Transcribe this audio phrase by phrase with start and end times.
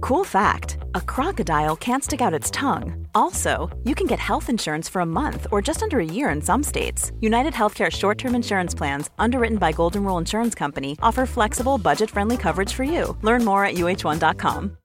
[0.00, 3.06] Cool fact a crocodile can't stick out its tongue.
[3.14, 6.40] Also, you can get health insurance for a month or just under a year in
[6.40, 7.10] some states.
[7.20, 12.10] United Healthcare short term insurance plans, underwritten by Golden Rule Insurance Company, offer flexible, budget
[12.10, 13.16] friendly coverage for you.
[13.22, 14.76] Learn more at uh1.com.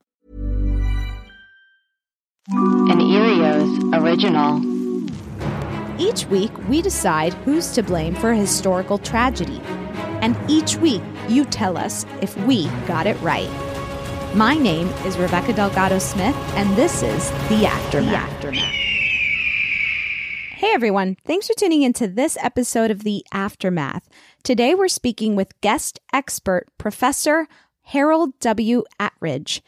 [2.48, 4.60] An Erios original.
[6.00, 9.60] Each week, we decide who's to blame for a historical tragedy.
[10.22, 13.69] And each week, you tell us if we got it right.
[14.34, 18.30] My name is Rebecca Delgado Smith, and this is The Aftermath.
[18.30, 18.74] The Aftermath.
[20.54, 24.08] Hey everyone, thanks for tuning into this episode of The Aftermath.
[24.44, 27.48] Today we're speaking with guest expert Professor
[27.82, 28.84] Harold W.
[29.00, 29.62] Attridge.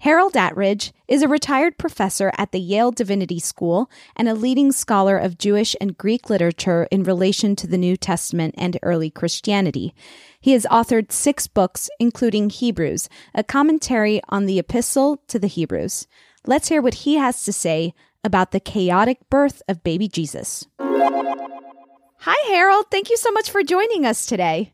[0.00, 5.16] Harold Attridge is a retired professor at the Yale Divinity School and a leading scholar
[5.16, 9.94] of Jewish and Greek literature in relation to the New Testament and early Christianity.
[10.42, 16.08] He has authored six books, including Hebrews, a commentary on the Epistle to the Hebrews.
[16.46, 17.94] Let's hear what he has to say
[18.24, 20.66] about the chaotic birth of baby Jesus.
[20.80, 22.86] Hi, Harold.
[22.90, 24.72] Thank you so much for joining us today.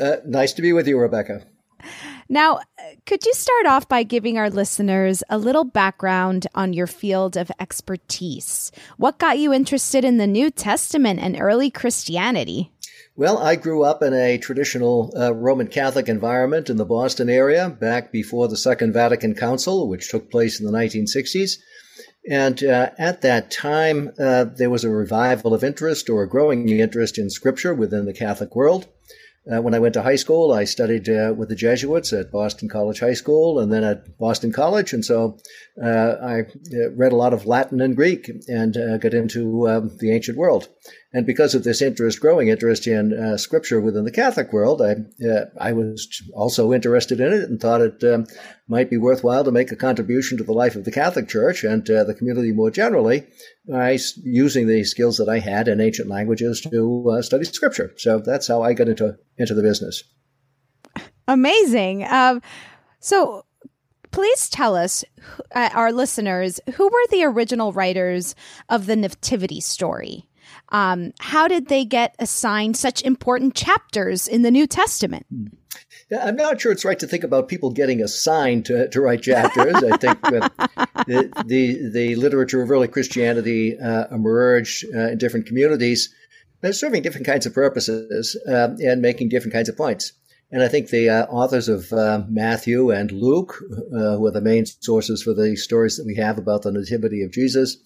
[0.00, 1.46] Uh, nice to be with you, Rebecca.
[2.28, 2.60] Now,
[3.04, 7.52] could you start off by giving our listeners a little background on your field of
[7.60, 8.72] expertise?
[8.96, 12.72] What got you interested in the New Testament and early Christianity?
[13.16, 17.68] Well, I grew up in a traditional uh, Roman Catholic environment in the Boston area
[17.70, 21.58] back before the Second Vatican Council, which took place in the 1960s.
[22.28, 26.68] And uh, at that time, uh, there was a revival of interest or a growing
[26.68, 28.88] interest in Scripture within the Catholic world.
[29.50, 32.66] Uh, when I went to high school, I studied uh, with the Jesuits at Boston
[32.66, 34.94] College High School and then at Boston College.
[34.94, 35.38] And so
[35.82, 35.86] uh,
[36.22, 40.14] I uh, read a lot of Latin and Greek and uh, got into um, the
[40.14, 40.68] ancient world.
[41.12, 44.94] And because of this interest, growing interest in uh, scripture within the Catholic world, I,
[45.60, 48.26] I was also interested in it and thought it um,
[48.66, 51.84] might be worthwhile to make a contribution to the life of the Catholic Church and
[51.84, 53.26] the community more generally
[53.68, 57.92] by using the skills that I had in ancient languages to study scripture.
[57.98, 60.02] So that's how I got into into the business.
[61.26, 62.04] Amazing.
[62.04, 62.42] Um,
[63.00, 63.44] so,
[64.10, 65.04] please tell us,
[65.54, 68.34] uh, our listeners, who were the original writers
[68.68, 70.28] of the Nativity story?
[70.70, 75.26] Um, how did they get assigned such important chapters in the New Testament?
[76.12, 79.74] I'm not sure it's right to think about people getting assigned to, to write chapters.
[79.74, 86.14] I think the, the, the literature of early Christianity uh, emerged uh, in different communities
[86.72, 90.12] serving different kinds of purposes um, and making different kinds of points.
[90.54, 93.60] And I think the uh, authors of uh, Matthew and Luke,
[93.92, 97.24] uh, who are the main sources for the stories that we have about the nativity
[97.24, 97.78] of Jesus,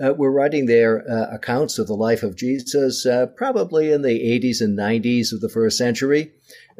[0.00, 4.20] uh, were writing their uh, accounts of the life of Jesus uh, probably in the
[4.20, 6.30] 80s and 90s of the first century,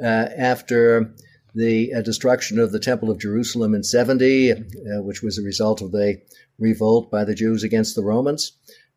[0.00, 1.12] after
[1.56, 4.52] the destruction of the Temple of Jerusalem in 70,
[5.00, 6.22] which was a result of the
[6.60, 8.52] revolt by the Jews against the Romans.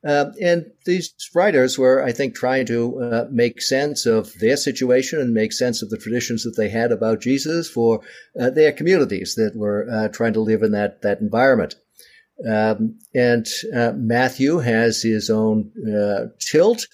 [0.05, 5.19] Uh, and these writers were, I think, trying to uh, make sense of their situation
[5.19, 8.01] and make sense of the traditions that they had about Jesus for
[8.39, 11.75] uh, their communities that were uh, trying to live in that, that environment.
[12.47, 16.87] Um, and uh, Matthew has his own uh, tilt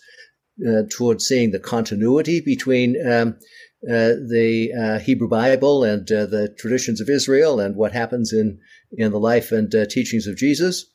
[0.92, 3.39] towards seeing the continuity between um,
[3.81, 8.59] the Hebrew Bible and the traditions of Israel and what happens in,
[8.92, 10.86] in the life and teachings of Jesus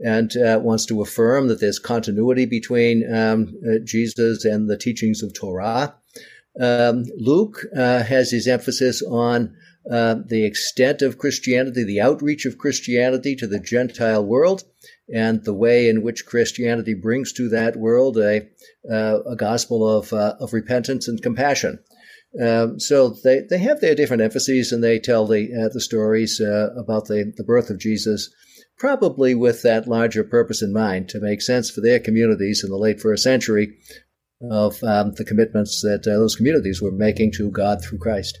[0.00, 5.22] and uh, wants to affirm that there's continuity between um, uh, Jesus and the teachings
[5.22, 5.94] of Torah.
[6.60, 9.56] Um, Luke uh, has his emphasis on
[9.90, 14.64] uh, the extent of Christianity, the outreach of Christianity to the Gentile world,
[15.12, 18.48] and the way in which Christianity brings to that world a,
[18.90, 21.78] uh, a gospel of, uh, of repentance and compassion.
[22.42, 27.06] Um, so they, they have their different emphases and they tell the, the stories about
[27.06, 28.28] the, the birth of Jesus
[28.78, 32.76] probably with that larger purpose in mind to make sense for their communities in the
[32.76, 33.76] late first century
[34.50, 38.38] of um, the commitments that uh, those communities were making to God through Christ.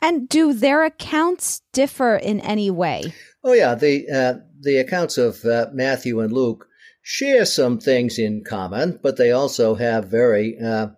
[0.00, 3.14] And do their accounts differ in any way?
[3.44, 6.66] Oh yeah, the uh, the accounts of uh, Matthew and Luke
[7.02, 10.88] share some things in common, but they also have very uh,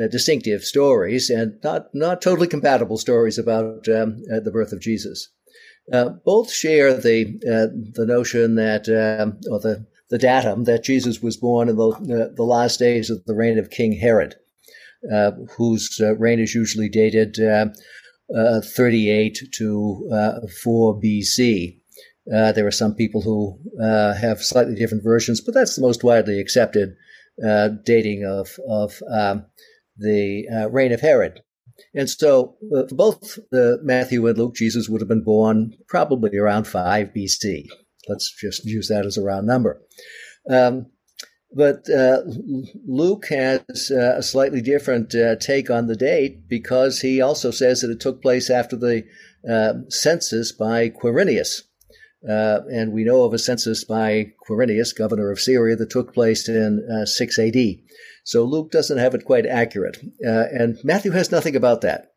[0.00, 4.80] uh, distinctive stories and not not totally compatible stories about um, uh, the birth of
[4.80, 5.30] Jesus.
[5.92, 11.22] Uh, both share the uh, the notion that um, or the the datum that Jesus
[11.22, 14.34] was born in the uh, the last days of the reign of King Herod,
[15.12, 17.36] uh, whose uh, reign is usually dated
[18.28, 21.78] 38 to 4 BC.
[22.26, 26.96] there are some people who have slightly different versions, but that's the most widely accepted
[27.84, 29.46] dating of of um,
[29.96, 31.42] the reign of Herod.
[31.94, 36.66] And so, uh, both uh, Matthew and Luke, Jesus would have been born probably around
[36.66, 37.66] 5 BC.
[38.08, 39.80] Let's just use that as a round number.
[40.48, 40.86] Um,
[41.52, 42.22] but uh,
[42.86, 47.80] Luke has uh, a slightly different uh, take on the date because he also says
[47.80, 49.04] that it took place after the
[49.50, 51.62] uh, census by Quirinius.
[52.26, 57.04] And we know of a census by Quirinius, governor of Syria, that took place in
[57.06, 57.56] 6 AD.
[58.26, 59.98] So Luke doesn't have it quite accurate.
[60.26, 62.12] Uh, and Matthew has nothing about that.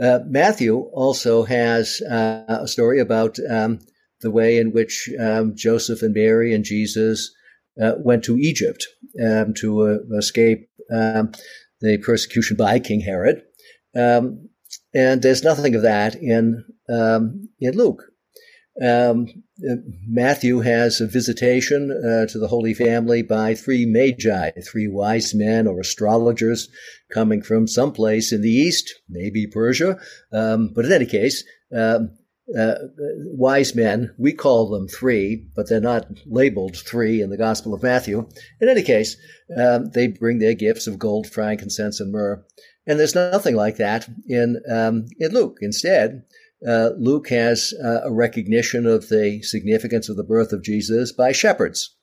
[0.00, 3.80] Uh, Matthew also has uh, a story about um,
[4.20, 7.34] the way in which um, Joseph and Mary and Jesus
[7.82, 8.86] uh, went to Egypt
[9.24, 11.32] um, to uh, escape um,
[11.80, 13.42] the persecution by King Herod.
[13.96, 14.50] Um,
[14.94, 18.02] and there's nothing of that in um, in Luke.
[18.80, 19.26] Um,
[20.06, 25.66] Matthew has a visitation uh, to the Holy Family by three magi, three wise men
[25.66, 26.68] or astrologers
[27.12, 29.98] coming from someplace in the east, maybe Persia.
[30.32, 31.42] Um, but in any case,
[31.74, 32.16] um,
[32.56, 32.74] uh,
[33.32, 37.82] wise men, we call them three, but they're not labeled three in the Gospel of
[37.82, 38.28] Matthew.
[38.60, 39.16] In any case,
[39.56, 42.42] um, they bring their gifts of gold, frankincense, and myrrh.
[42.86, 45.58] And there's nothing like that in, um, in Luke.
[45.60, 46.24] Instead,
[46.66, 51.32] uh, Luke has uh, a recognition of the significance of the birth of Jesus by
[51.32, 51.94] shepherds.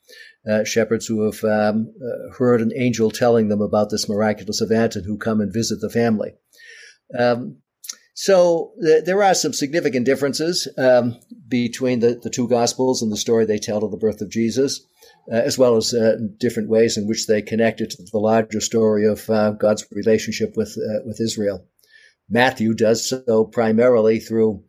[0.50, 4.96] Uh, shepherds who have um, uh, heard an angel telling them about this miraculous event
[4.96, 6.34] and who come and visit the family.
[7.18, 7.58] Um,
[8.14, 13.18] so th- there are some significant differences um, between the, the two gospels and the
[13.18, 14.86] story they tell of the birth of Jesus,
[15.32, 18.62] uh, as well as uh, different ways in which they connect it to the larger
[18.62, 19.26] story of
[19.58, 21.66] God's relationship with with Israel.
[22.30, 24.64] Matthew does so primarily through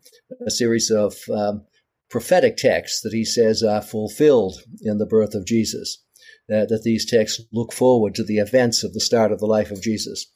[0.47, 1.65] a series of um,
[2.11, 6.03] prophetic texts that he says are fulfilled in the birth of Jesus.
[6.49, 9.73] Uh, that these texts look forward to the events of the start of the life
[9.73, 10.33] of Jesus.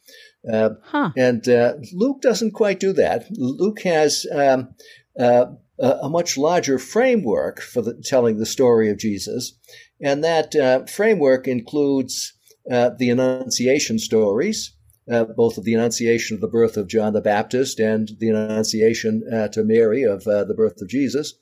[0.52, 1.10] Uh, huh.
[1.16, 3.26] And uh, Luke doesn't quite do that.
[3.30, 4.74] Luke has um,
[5.16, 5.46] uh,
[5.78, 9.56] a much larger framework for the, telling the story of Jesus,
[10.02, 12.32] and that uh, framework includes
[12.70, 14.74] uh, the Annunciation stories,
[15.10, 19.22] uh, both of the Annunciation of the birth of John the Baptist and the Annunciation
[19.32, 21.34] uh, to Mary of uh, the birth of Jesus.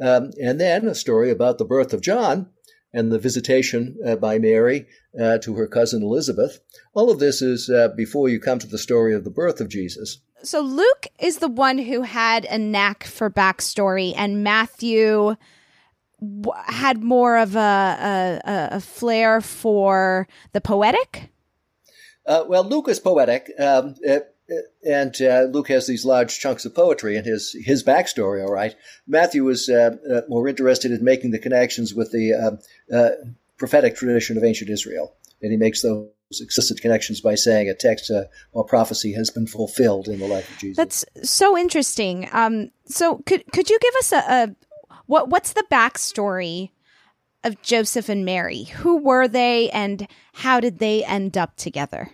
[0.00, 2.48] Um, and then a story about the birth of John
[2.92, 4.86] and the visitation uh, by Mary
[5.20, 6.60] uh, to her cousin Elizabeth.
[6.94, 9.68] All of this is uh, before you come to the story of the birth of
[9.68, 10.18] Jesus.
[10.42, 15.36] So Luke is the one who had a knack for backstory, and Matthew
[16.66, 21.31] had more of a, a, a flair for the poetic.
[22.26, 24.20] Uh, well, Luke is poetic, um, uh,
[24.86, 28.44] and uh, Luke has these large chunks of poetry in his his backstory.
[28.44, 28.74] All right,
[29.06, 32.58] Matthew was uh, uh, more interested in making the connections with the um,
[32.92, 33.10] uh,
[33.58, 36.10] prophetic tradition of ancient Israel, and he makes those
[36.40, 38.10] explicit connections by saying a text
[38.52, 40.76] or prophecy has been fulfilled in the life of Jesus.
[40.76, 42.28] That's so interesting.
[42.32, 44.56] Um, so, could could you give us a, a
[45.06, 46.70] what what's the backstory?
[47.44, 48.64] Of Joseph and Mary?
[48.64, 52.10] Who were they and how did they end up together?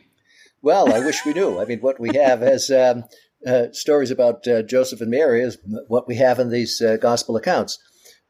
[0.63, 1.61] Well, I wish we knew.
[1.61, 3.05] I mean, what we have as um,
[3.47, 7.37] uh, stories about uh, Joseph and Mary is what we have in these uh, gospel
[7.37, 7.79] accounts.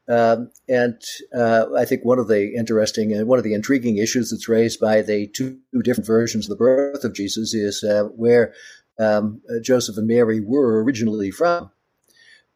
[0.07, 0.99] Um, and
[1.35, 4.79] uh, I think one of the interesting and one of the intriguing issues that's raised
[4.79, 8.53] by the two, two different versions of the birth of Jesus is uh, where
[8.99, 11.71] um, Joseph and Mary were originally from.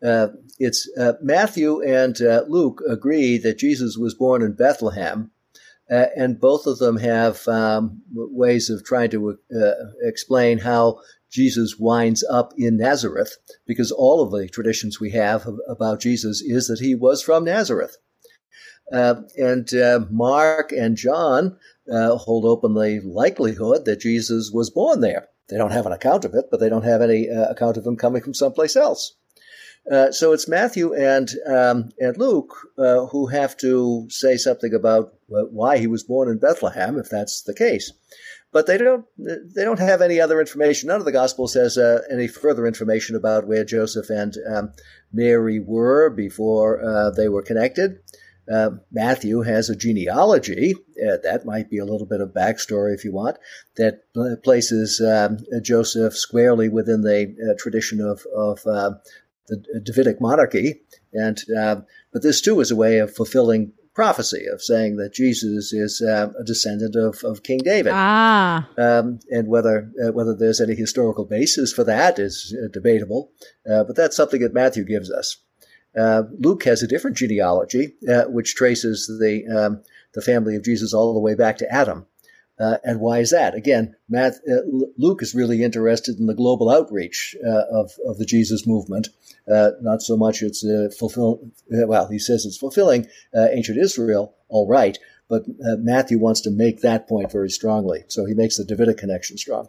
[0.06, 0.28] Uh,
[0.60, 0.90] it's
[1.22, 5.32] Matthew and Luke agree that Jesus was born in Bethlehem,
[5.92, 11.78] uh, and both of them have um, ways of trying to uh, explain how Jesus
[11.78, 16.80] winds up in Nazareth, because all of the traditions we have about Jesus is that
[16.80, 17.98] he was from Nazareth.
[18.92, 21.58] Uh, and uh, Mark and John
[21.92, 25.28] uh, hold open the likelihood that Jesus was born there.
[25.50, 27.86] They don't have an account of it, but they don't have any uh, account of
[27.86, 29.16] him coming from someplace else.
[29.92, 35.14] Uh, so it's Matthew and um, and Luke uh, who have to say something about
[35.28, 37.92] why he was born in Bethlehem, if that's the case.
[38.54, 40.88] But they don't they don't have any other information.
[40.88, 44.74] None of the Gospels has uh, any further information about where Joseph and um,
[45.12, 48.00] Mary were before uh, they were connected.
[48.52, 50.76] Uh, Matthew has a genealogy.
[50.98, 53.38] that might be a little bit of backstory if you want.
[53.78, 54.02] That
[54.44, 58.60] places um, Joseph squarely within the tradition of of
[59.48, 60.82] the Davidic monarchy.
[61.14, 61.82] And uh,
[62.12, 66.30] but this too is a way of fulfilling prophecy of saying that Jesus is uh,
[66.40, 67.94] a descendant of, of King David.
[67.94, 68.68] Ah.
[68.78, 73.32] Um, and whether uh, whether there's any historical basis for that is uh, debatable,
[73.70, 75.38] uh, but that's something that Matthew gives us.
[75.96, 77.94] Uh, Luke has a different genealogy,
[78.28, 79.84] which traces the um,
[80.16, 82.08] the family of Jesus all the way back to Adam.
[82.60, 83.56] Uh, and why is that?
[83.56, 84.62] Again, Matt, uh,
[84.98, 89.10] Luke is really interested in the global outreach uh, of, of the Jesus movement.
[89.52, 91.42] Uh, not so much it's uh, fulfill.
[91.74, 94.98] Uh, well, he says it's fulfilling ancient Israel, all right,
[95.30, 98.04] but Matthew wants to make that point very strongly.
[98.08, 99.68] So he makes the Davidic connection strong.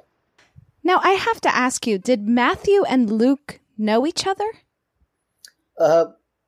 [0.83, 4.47] Now, I have to ask you: Did Matthew and Luke know each other?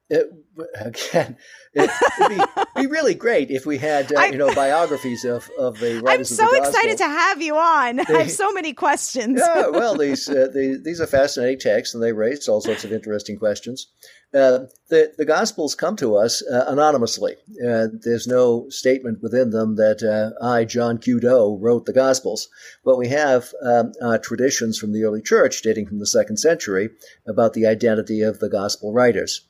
[0.09, 0.31] It,
[0.79, 1.37] again,
[1.75, 5.81] it, would be, be, really great if we had uh, you know biographies of, of
[5.81, 6.39] the writers.
[6.39, 7.97] I'm so excited to have you on.
[7.97, 9.43] They, I have so many questions.
[9.45, 12.93] yeah, well, these uh, they, these are fascinating texts, and they raise all sorts of
[12.93, 13.89] interesting questions.
[14.33, 17.35] Uh, the the Gospels come to us uh, anonymously.
[17.67, 21.19] Uh, there's no statement within them that uh, I, John Q.
[21.19, 22.49] Doe, wrote the Gospels,
[22.85, 26.91] but we have um, traditions from the early church dating from the second century
[27.27, 29.43] about the identity of the Gospel writers.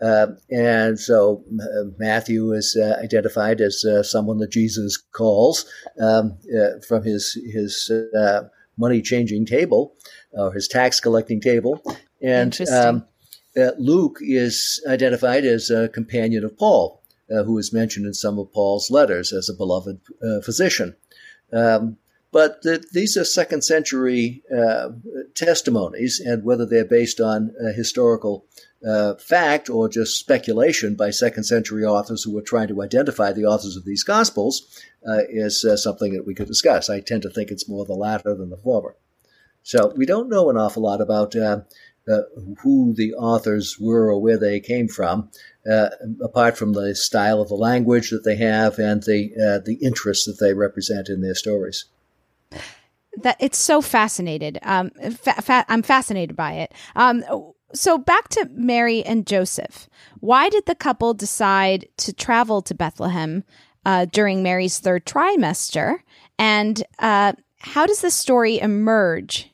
[0.00, 5.66] Uh, and so uh, Matthew is uh, identified as uh, someone that Jesus calls
[6.00, 8.42] um, uh, from his his uh,
[8.76, 9.94] money changing table
[10.32, 11.82] or his tax collecting table,
[12.22, 13.04] and um,
[13.76, 18.90] Luke is identified as a companion of Paul, who is mentioned in some of Paul's
[18.90, 20.00] letters as a beloved
[20.44, 20.94] physician.
[21.52, 21.96] Um,
[22.30, 24.44] but the, these are second century
[25.34, 28.46] testimonies, and whether they're based on historical
[28.86, 33.44] uh, fact or just speculation by second century authors who were trying to identify the
[33.44, 36.88] authors of these gospels uh, is uh, something that we could discuss.
[36.88, 38.96] I tend to think it's more the latter than the former.
[39.62, 41.62] So we don't know an awful lot about uh,
[42.08, 42.22] uh,
[42.62, 45.30] who the authors were or where they came from,
[45.70, 45.90] uh,
[46.22, 50.38] apart from the style of the language that they have and the the interests that
[50.40, 51.84] they represent in their stories
[53.22, 54.58] that it's so fascinated.
[54.62, 56.72] Um, fa- fa- I'm fascinated by it.
[56.94, 57.24] Um,
[57.74, 59.88] so back to Mary and Joseph.
[60.20, 63.44] Why did the couple decide to travel to Bethlehem
[63.84, 65.98] uh, during Mary's third trimester?
[66.38, 69.50] And uh, how does the story emerge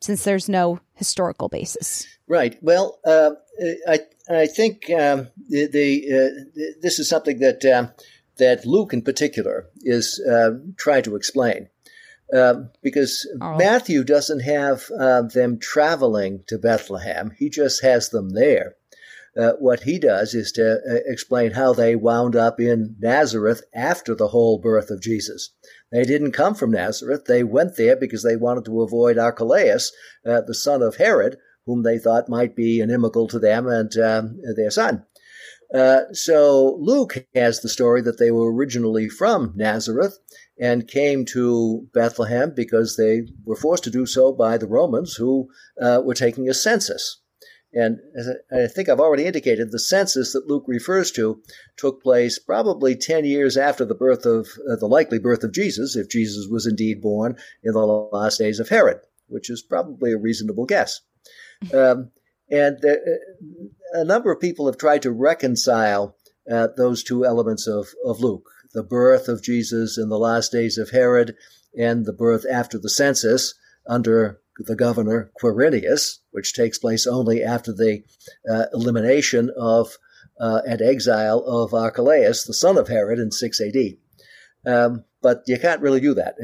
[0.00, 2.06] since there's no historical basis?
[2.28, 2.56] Right.
[2.60, 3.32] Well, uh,
[3.88, 7.90] I I think um, the, the uh, this is something that um,
[8.38, 11.68] that Luke in particular is uh, trying to explain.
[12.32, 13.56] Um, because oh.
[13.56, 18.74] Matthew doesn't have uh, them traveling to Bethlehem, he just has them there.
[19.38, 24.14] Uh, what he does is to uh, explain how they wound up in Nazareth after
[24.14, 25.50] the whole birth of Jesus.
[25.92, 27.26] They didn't come from Nazareth.
[27.26, 29.92] They went there because they wanted to avoid Archelaus,
[30.24, 34.40] uh, the son of Herod, whom they thought might be inimical to them and um,
[34.56, 35.04] their son.
[35.74, 40.18] Uh, so Luke has the story that they were originally from Nazareth
[40.58, 45.48] and came to Bethlehem because they were forced to do so by the Romans who
[45.80, 47.20] uh, were taking a census.
[47.72, 47.98] And
[48.50, 51.42] I think I've already indicated, the census that Luke refers to
[51.76, 55.94] took place probably 10 years after the birth of uh, the likely birth of Jesus,
[55.94, 60.18] if Jesus was indeed born in the last days of Herod, which is probably a
[60.18, 61.02] reasonable guess.
[61.74, 62.12] Um,
[62.50, 63.00] and there,
[63.92, 66.16] a number of people have tried to reconcile
[66.50, 70.76] uh, those two elements of, of Luke the birth of Jesus in the last days
[70.76, 71.34] of Herod
[71.78, 73.54] and the birth after the census
[73.88, 78.02] under the governor Quirinius, which takes place only after the
[78.48, 79.96] uh, elimination of
[80.38, 83.76] uh, and exile of Archelaus, the son of Herod, in 6 AD.
[84.66, 86.34] Um, but you can't really do that.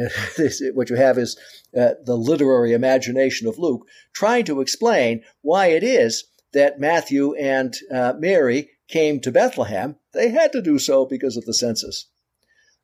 [0.75, 1.39] what you have is
[1.79, 6.25] uh, the literary imagination of Luke trying to explain why it is
[6.55, 9.97] that Matthew and uh, Mary came to Bethlehem.
[10.15, 12.07] They had to do so because of the census.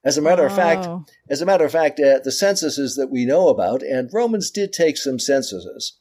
[0.05, 0.47] As a matter oh.
[0.47, 0.87] of fact,
[1.29, 4.73] as a matter of fact, uh, the censuses that we know about, and Romans did
[4.73, 5.99] take some censuses,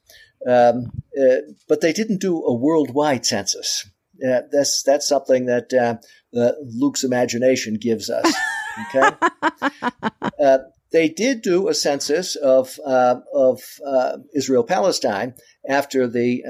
[0.47, 1.37] um, uh,
[1.67, 3.89] but they didn't do a worldwide census.
[4.23, 8.33] Uh, that's that's something that uh, Luke's imagination gives us.
[8.93, 9.09] Okay,
[10.39, 10.59] uh,
[10.91, 13.59] they did do a census of uh, of
[14.35, 15.33] Israel Palestine
[15.67, 16.43] after the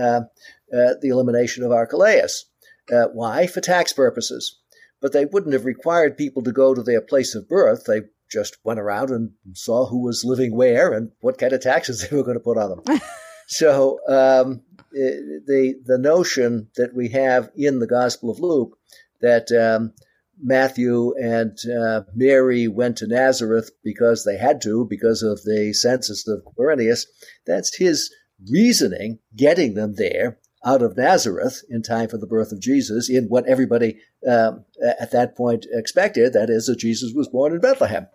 [0.69, 2.43] the elimination of Archelaus.
[2.89, 3.47] why?
[3.47, 4.57] For tax purposes
[5.01, 7.83] but they wouldn't have required people to go to their place of birth.
[7.85, 8.01] They
[8.31, 12.15] just went around and saw who was living where and what kind of taxes they
[12.15, 12.99] were going to put on them.
[13.47, 14.61] so um,
[14.91, 18.77] the the notion that we have in the Gospel of Luke
[19.21, 19.93] that um,
[20.41, 26.27] Matthew and uh, Mary went to Nazareth because they had to because of the census
[26.27, 27.05] of Quirinius.
[27.45, 28.13] That's his
[28.51, 33.25] reasoning getting them there out of Nazareth in time for the birth of Jesus in
[33.25, 34.65] what everybody um,
[34.99, 38.07] at that point expected that is, that Jesus was born in Bethlehem.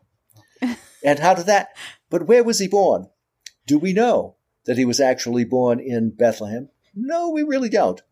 [1.04, 1.68] and how did that?
[2.11, 3.09] But where was he born?
[3.66, 6.68] Do we know that he was actually born in Bethlehem?
[6.94, 8.02] No, we really don't.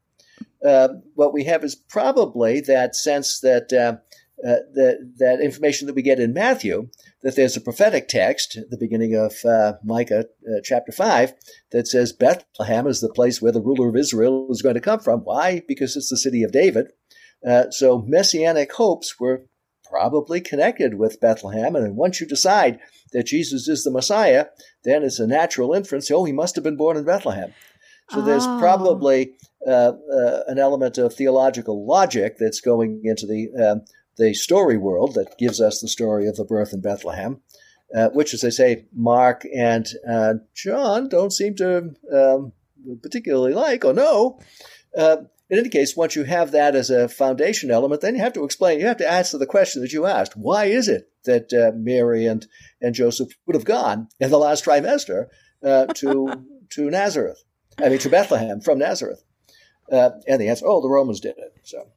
[0.65, 3.97] Uh, what we have is probably that sense that uh,
[4.47, 6.89] uh, that that information that we get in Matthew
[7.23, 11.35] that there's a prophetic text at the beginning of uh, Micah uh, chapter 5
[11.73, 15.01] that says Bethlehem is the place where the ruler of Israel is going to come
[15.01, 15.21] from.
[15.21, 15.63] Why?
[15.69, 16.87] Because it's the city of David.
[17.47, 19.47] Uh, so messianic hopes were
[19.85, 21.77] probably connected with Bethlehem.
[21.77, 22.79] And once you decide
[23.13, 24.47] that Jesus is the Messiah,
[24.85, 27.53] then it's a natural inference oh, he must have been born in Bethlehem.
[28.11, 28.59] So there's oh.
[28.59, 29.35] probably
[29.67, 33.83] uh, uh, an element of theological logic that's going into the um,
[34.21, 37.41] the story world that gives us the story of the birth in Bethlehem,
[37.97, 42.53] uh, which, as I say, Mark and uh, John don't seem to um,
[43.03, 44.39] particularly like or know.
[44.97, 45.19] Uh,
[45.49, 48.45] in any case, once you have that as a foundation element, then you have to
[48.45, 50.37] explain, you have to answer the question that you asked.
[50.37, 52.47] Why is it that uh, Mary and,
[52.81, 55.27] and Joseph would have gone in the last trimester
[55.65, 57.43] uh, to, to Nazareth?
[57.79, 59.25] I mean, to Bethlehem from Nazareth.
[59.91, 61.55] Uh, and the answer, oh, the Romans did it.
[61.65, 61.89] So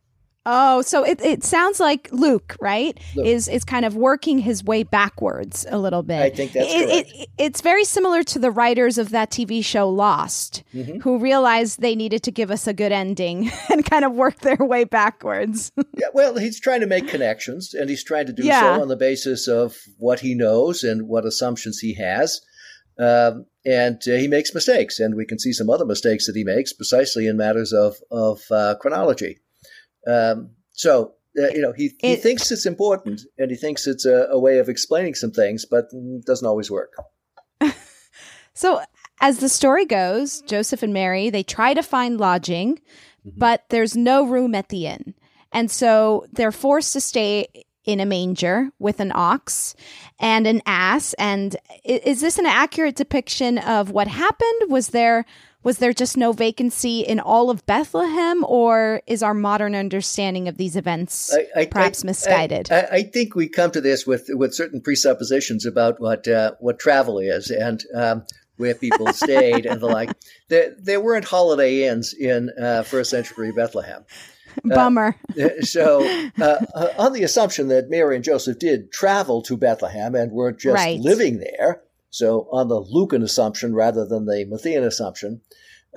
[0.45, 2.99] Oh, so it, it sounds like Luke, right?
[3.15, 3.25] Luke.
[3.25, 6.21] Is is kind of working his way backwards a little bit.
[6.21, 7.11] I think that's it, correct.
[7.15, 10.99] It, it's very similar to the writers of that TV show Lost, mm-hmm.
[10.99, 14.57] who realized they needed to give us a good ending and kind of work their
[14.57, 15.71] way backwards.
[15.97, 18.75] yeah, well, he's trying to make connections, and he's trying to do yeah.
[18.75, 22.41] so on the basis of what he knows and what assumptions he has.
[22.99, 26.43] Um, and uh, he makes mistakes, and we can see some other mistakes that he
[26.43, 29.39] makes precisely in matters of of uh, chronology.
[30.07, 34.05] Um, so uh, you know, he, he it, thinks it's important and he thinks it's
[34.05, 35.85] a, a, way of explaining some things, but
[36.25, 36.93] doesn't always work.
[38.53, 38.81] so,
[39.19, 43.31] as the story goes, Joseph and Mary they try to find lodging, mm-hmm.
[43.37, 45.15] but there's no room at the inn,
[45.51, 47.47] and so they're forced to stay
[47.83, 49.75] in a manger with an ox
[50.19, 51.13] and an ass.
[51.15, 54.69] And is this an accurate depiction of what happened?
[54.69, 55.25] Was there
[55.63, 60.57] was there just no vacancy in all of Bethlehem, or is our modern understanding of
[60.57, 62.71] these events I, I, perhaps I, misguided?
[62.71, 67.19] I, think we come to this with with certain presuppositions about what uh, what travel
[67.19, 68.25] is and um,
[68.57, 70.11] where people stayed and the like.
[70.49, 74.05] There, there weren't holiday inns in uh, first century Bethlehem.
[74.57, 75.15] Uh, Bummer.
[75.41, 76.03] Uh, so,
[76.39, 80.59] uh, uh, on the assumption that Mary and Joseph did travel to Bethlehem and weren't
[80.59, 80.99] just right.
[80.99, 81.81] living there,
[82.13, 85.41] so on the Lucan assumption rather than the Matthean assumption,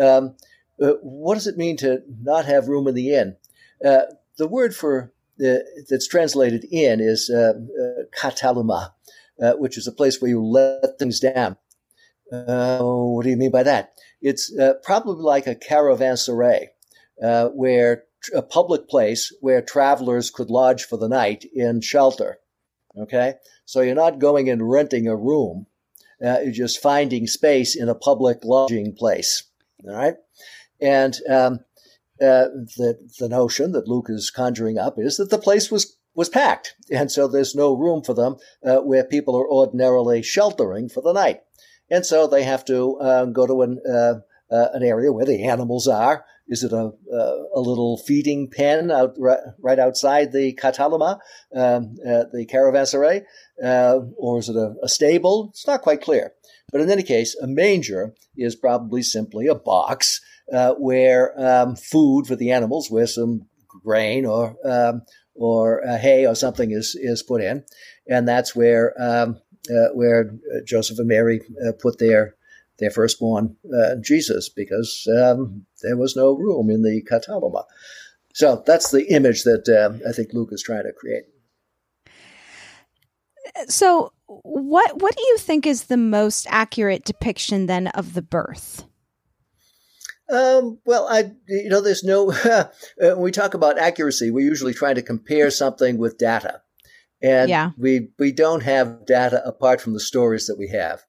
[0.00, 0.34] um,
[0.80, 3.36] uh, what does it mean to not have room in the inn?
[3.84, 4.02] Uh,
[4.38, 5.12] the word for
[5.44, 5.58] uh,
[5.90, 8.92] that's translated inn is uh, uh, kataluma,
[9.42, 11.58] uh, which is a place where you let things down.
[12.30, 13.92] what do you mean by that?
[14.22, 14.50] It's
[14.84, 16.68] probably like a caravanserai,
[17.52, 22.38] where a public place where travelers could lodge for the night in shelter.
[22.98, 23.34] Okay,
[23.66, 25.66] so you're not going and renting a room
[26.24, 29.44] uh, just finding space in a public lodging place.
[29.86, 30.14] All right.
[30.80, 31.60] And um,
[32.20, 36.28] uh, the, the notion that Luke is conjuring up is that the place was, was
[36.28, 36.74] packed.
[36.90, 41.12] And so there's no room for them uh, where people are ordinarily sheltering for the
[41.12, 41.40] night.
[41.90, 44.14] And so they have to uh, go to an, uh,
[44.50, 46.90] uh, an area where the animals are Is it a,
[47.54, 51.18] a little feeding pen out right, right outside the kataluma,
[51.54, 53.22] um, uh, the caravanserai,
[53.62, 55.48] uh, or is it a, a stable?
[55.50, 56.32] It's not quite clear.
[56.70, 60.20] But in any case, a manger is probably simply a box
[60.52, 65.02] uh, where um, food for the animals, where some grain or um,
[65.34, 67.64] or uh, hay or something is is put in,
[68.08, 70.32] and that's where um, uh, where
[70.64, 72.36] Joseph and Mary uh, put their
[72.78, 77.64] their firstborn uh, Jesus because um, there was no room in the kataluma.
[78.34, 81.24] So that's the image that um, I think Luke is trying to create.
[83.68, 88.84] So, what what do you think is the most accurate depiction then of the birth?
[90.28, 92.64] Um, well, I, you know, there's no, uh,
[92.98, 96.62] when we talk about accuracy, we're usually trying to compare something with data.
[97.22, 97.70] And yeah.
[97.78, 101.02] we, we don't have data apart from the stories that we have.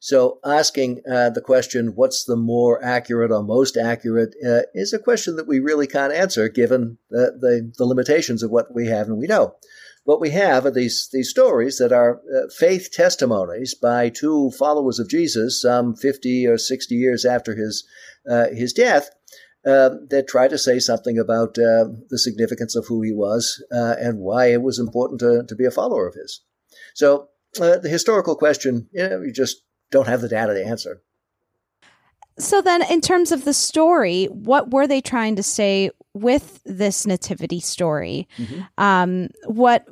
[0.00, 4.98] So asking uh, the question, what's the more accurate or most accurate, uh, is a
[4.98, 9.08] question that we really can't answer given the, the, the, limitations of what we have
[9.08, 9.56] and we know.
[10.04, 14.98] What we have are these, these stories that are uh, faith testimonies by two followers
[14.98, 17.86] of Jesus some 50 or 60 years after his
[18.28, 19.10] uh, his death
[19.66, 23.96] uh, that try to say something about uh, the significance of who he was uh,
[23.98, 26.40] and why it was important to, to be a follower of his.
[26.94, 27.28] So
[27.60, 31.02] uh, the historical question, you, know, you just don't have the data to answer.
[32.38, 37.06] So then, in terms of the story, what were they trying to say with this
[37.06, 38.28] nativity story?
[38.38, 38.60] Mm-hmm.
[38.82, 39.84] Um, what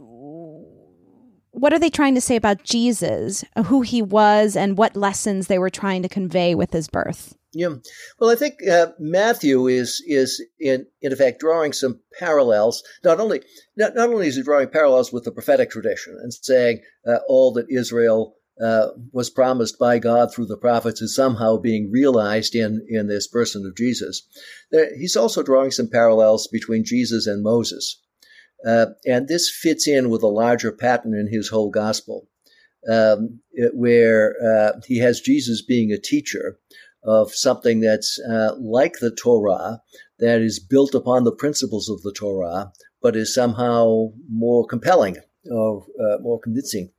[1.58, 5.58] what are they trying to say about Jesus, who he was, and what lessons they
[5.58, 7.34] were trying to convey with his birth?
[7.52, 7.76] Yeah,
[8.18, 12.82] well, I think uh, Matthew is is in in effect drawing some parallels.
[13.04, 13.42] Not only
[13.76, 17.52] not, not only is he drawing parallels with the prophetic tradition and saying uh, all
[17.54, 22.86] that Israel uh, was promised by God through the prophets is somehow being realized in
[22.88, 24.26] in this person of Jesus.
[24.96, 28.00] he's also drawing some parallels between Jesus and Moses,
[28.66, 32.28] uh, and this fits in with a larger pattern in his whole gospel,
[32.90, 36.58] um, it, where uh, he has Jesus being a teacher
[37.04, 39.80] of something that's uh, like the Torah,
[40.18, 45.16] that is built upon the principles of the Torah, but is somehow more compelling
[45.50, 46.90] or uh, more convincing.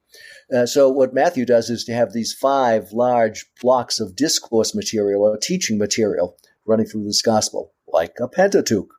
[0.54, 5.24] Uh, so what Matthew does is to have these five large blocks of discourse material
[5.24, 8.90] or teaching material running through this gospel, like a Pentateuch.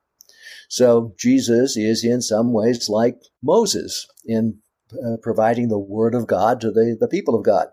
[0.69, 4.59] So Jesus is in some ways like Moses in
[4.93, 7.67] uh, providing the word of God to the, the people of God.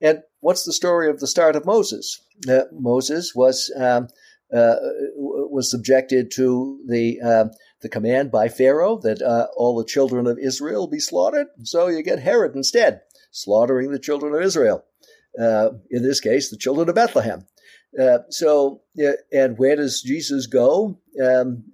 [0.00, 2.24] And what's the story of the start of Moses?
[2.48, 4.08] Uh, Moses was um,
[4.52, 4.76] uh,
[5.16, 7.44] was subjected to the uh,
[7.82, 11.48] the command by Pharaoh that uh, all the children of Israel be slaughtered.
[11.64, 14.84] So you get Herod instead, slaughtering the children of Israel.
[15.38, 17.46] Uh, in this case, the children of Bethlehem.
[17.98, 18.82] Uh, so,
[19.32, 21.64] and where does Jesus go um,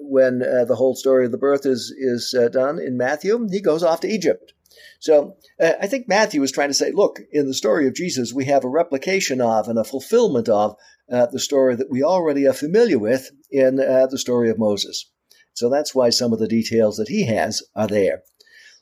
[0.00, 3.48] when the whole story of the birth is is done in Matthew?
[3.50, 4.52] He goes off to Egypt.
[5.00, 8.32] So uh, I think Matthew is trying to say, look, in the story of Jesus,
[8.32, 10.76] we have a replication of and a fulfillment of
[11.10, 15.10] uh, the story that we already are familiar with in uh, the story of Moses.
[15.54, 18.22] So that's why some of the details that he has are there.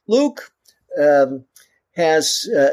[0.07, 0.51] Luke
[1.01, 1.45] um,
[1.93, 2.71] has uh,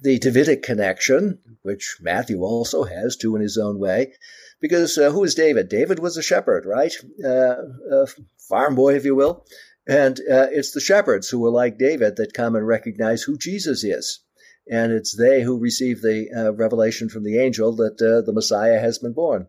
[0.00, 4.14] the Davidic connection, which Matthew also has too in his own way.
[4.60, 5.68] Because uh, who is David?
[5.68, 6.92] David was a shepherd, right?
[7.24, 7.56] Uh,
[7.92, 8.06] a
[8.48, 9.44] farm boy, if you will.
[9.86, 13.84] And uh, it's the shepherds who are like David that come and recognize who Jesus
[13.84, 14.20] is.
[14.70, 18.78] And it's they who receive the uh, revelation from the angel that uh, the Messiah
[18.78, 19.46] has been born.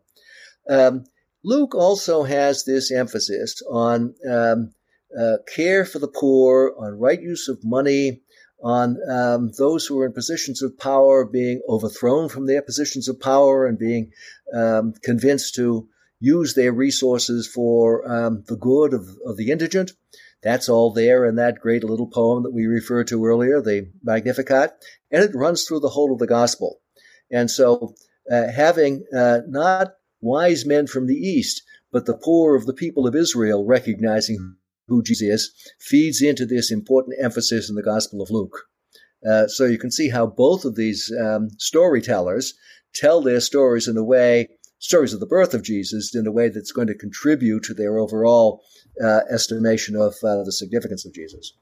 [0.70, 1.06] Um,
[1.44, 4.74] Luke also has this emphasis on um,
[5.18, 8.22] uh, care for the poor, on right use of money,
[8.62, 13.20] on um, those who are in positions of power being overthrown from their positions of
[13.20, 14.12] power and being
[14.54, 15.88] um, convinced to
[16.20, 19.94] use their resources for um, the good of, of the indigent.
[20.42, 24.72] That's all there in that great little poem that we referred to earlier, the Magnificat,
[25.12, 26.80] and it runs through the whole of the gospel.
[27.32, 27.96] And so,
[28.32, 33.08] uh, having uh, not wise men from the east, but the poor of the people
[33.08, 34.56] of Israel recognizing
[34.90, 38.66] who Jesus is, feeds into this important emphasis in the Gospel of Luke.
[39.28, 42.54] Uh, so you can see how both of these um, storytellers
[42.94, 44.50] tell their stories in a way,
[44.80, 48.00] stories of the birth of Jesus, in a way that's going to contribute to their
[48.00, 48.64] overall
[49.04, 51.54] uh, estimation of uh, the significance of Jesus.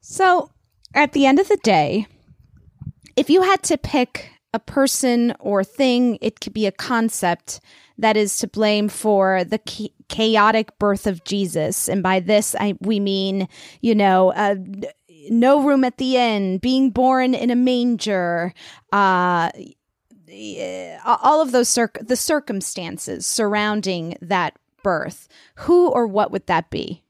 [0.00, 0.50] So,
[0.94, 2.06] at the end of the day,
[3.16, 7.60] if you had to pick a person or thing, it could be a concept
[7.98, 9.58] that is to blame for the
[10.08, 11.88] chaotic birth of Jesus.
[11.88, 13.48] And by this, I, we mean,
[13.80, 14.56] you know, uh,
[15.28, 18.52] no room at the inn, being born in a manger,
[18.92, 19.50] uh,
[21.04, 27.02] all of those the circumstances surrounding that birth, who or what would that be?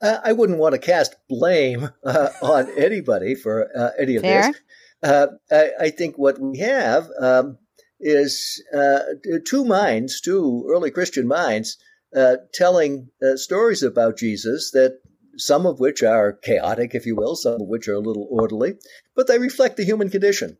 [0.00, 4.48] Uh, I wouldn't want to cast blame uh, on anybody for uh, any of Fair.
[4.48, 4.60] this.
[5.02, 7.58] Uh, I, I, think what we have um,
[8.00, 8.98] is uh,
[9.44, 11.78] two minds, two early Christian minds,
[12.14, 14.98] uh, telling stories about Jesus that
[15.36, 18.74] some of which are chaotic, if you will, some of which are a little orderly,
[19.14, 20.58] but they reflect the human condition.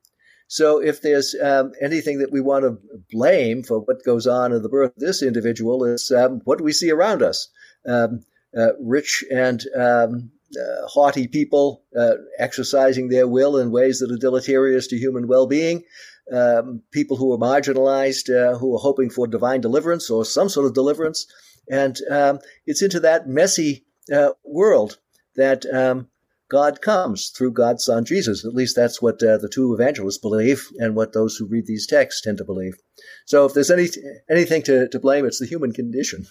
[0.48, 2.78] So if there's um, anything that we want to
[3.10, 6.72] blame for what goes on in the birth of this individual, is um, what we
[6.72, 7.48] see around us?
[7.86, 8.20] Um,
[8.56, 14.16] uh, rich and um, uh, haughty people uh, exercising their will in ways that are
[14.16, 15.84] deleterious to human well-being.
[16.32, 20.66] Um, people who are marginalized, uh, who are hoping for divine deliverance or some sort
[20.66, 21.26] of deliverance,
[21.70, 24.98] and um, it's into that messy uh, world
[25.36, 25.64] that
[26.50, 28.44] God comes through God's Son Jesus.
[28.44, 31.86] At least that's what uh, the two evangelists believe, and what those who read these
[31.86, 32.74] texts tend to believe.
[33.26, 33.88] So, if there's any
[34.30, 36.26] anything to, to blame, it's the human condition.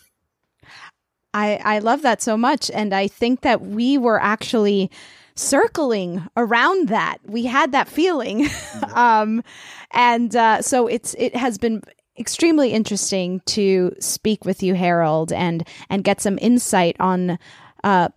[1.34, 2.72] I, I love that so much.
[2.72, 4.90] And I think that we were actually
[5.36, 7.20] circling around that.
[7.26, 8.50] We had that feeling.
[8.78, 8.98] Mm-hmm.
[8.98, 9.44] um,
[9.92, 11.82] and uh, so it's it has been
[12.20, 17.40] extremely interesting to speak with you, Harold, and and get some insight on
[17.84, 18.10] uh,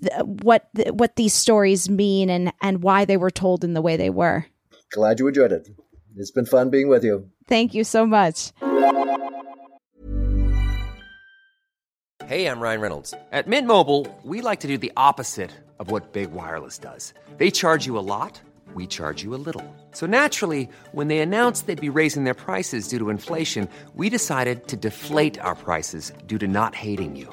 [0.00, 3.82] th- what th- what these stories mean and and why they were told in the
[3.82, 4.46] way they were.
[4.92, 5.68] Glad you enjoyed it.
[6.16, 7.30] It's been fun being with you.
[7.46, 8.52] Thank you so much.
[12.26, 13.14] Hey, I'm Ryan Reynolds.
[13.32, 17.14] At Mint Mobile, we like to do the opposite of what Big Wireless does.
[17.38, 18.38] They charge you a lot,
[18.74, 19.64] we charge you a little.
[19.92, 24.68] So naturally, when they announced they'd be raising their prices due to inflation, we decided
[24.68, 27.32] to deflate our prices due to not hating you.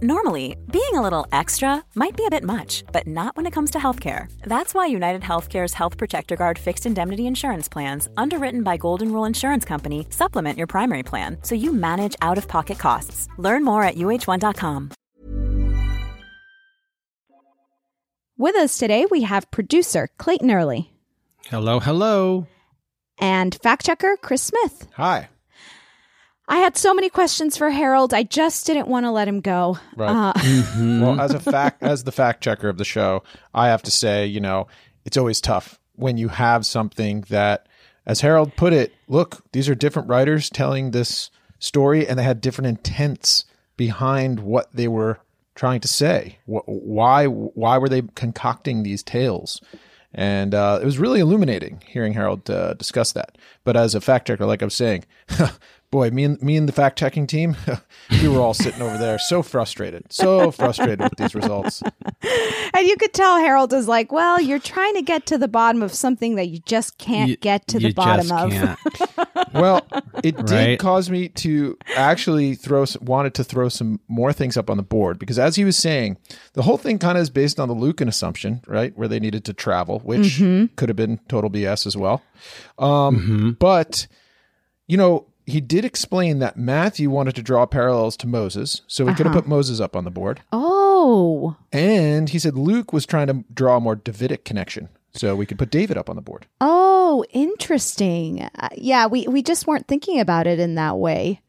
[0.00, 3.72] Normally, being a little extra might be a bit much, but not when it comes
[3.72, 4.30] to healthcare.
[4.42, 9.24] That's why United Healthcare's Health Protector Guard fixed indemnity insurance plans, underwritten by Golden Rule
[9.24, 13.26] Insurance Company, supplement your primary plan so you manage out of pocket costs.
[13.38, 14.90] Learn more at uh1.com.
[18.36, 20.92] With us today, we have producer Clayton Early.
[21.46, 22.46] Hello, hello.
[23.20, 24.86] And fact checker Chris Smith.
[24.94, 25.28] Hi.
[26.48, 28.14] I had so many questions for Harold.
[28.14, 29.78] I just didn't want to let him go.
[29.96, 30.10] Right.
[30.10, 31.02] Uh, mm-hmm.
[31.02, 33.22] Well, as a fact, as the fact checker of the show,
[33.54, 34.66] I have to say, you know,
[35.04, 37.66] it's always tough when you have something that,
[38.06, 42.40] as Harold put it, look, these are different writers telling this story, and they had
[42.40, 43.44] different intents
[43.76, 45.18] behind what they were
[45.54, 46.38] trying to say.
[46.46, 47.26] Why?
[47.26, 49.60] Why were they concocting these tales?
[50.14, 53.36] And uh, it was really illuminating hearing Harold uh, discuss that.
[53.64, 55.04] But as a fact checker, like I was saying,
[55.90, 57.56] boy, me and me and the fact checking team,
[58.22, 61.82] we were all sitting over there, so frustrated, so frustrated with these results.
[62.74, 65.82] And you could tell Harold is like, "Well, you're trying to get to the bottom
[65.82, 68.78] of something that you just can't You- get to the bottom just of." can't.
[69.54, 69.86] Well,
[70.22, 70.78] it did Right.
[70.78, 75.18] cause me to actually throw wanted to throw some more things up on the board
[75.18, 76.18] because, as he was saying,
[76.52, 79.44] the whole thing kind of is based on the Lucan assumption, right, where they needed
[79.46, 80.36] to travel, which
[80.76, 82.22] could have been total BS as well.
[82.78, 84.06] Um, But
[84.86, 89.14] you know, he did explain that Matthew wanted to draw parallels to Moses, so he
[89.14, 90.40] could have put Moses up on the board.
[90.52, 95.46] Oh, And he said Luke was trying to draw a more Davidic connection, so we
[95.46, 96.46] could put David up on the board.
[96.60, 98.42] oh, interesting.
[98.42, 101.40] Uh, yeah, we we just weren't thinking about it in that way.